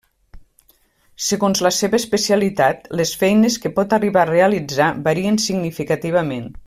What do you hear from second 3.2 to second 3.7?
feines